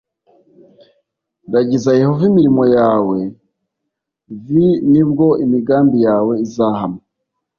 [1.53, 3.17] ragiza yehova imirimo yawe
[4.43, 4.45] v
[4.91, 6.99] ni bwo imigambi yawe izahama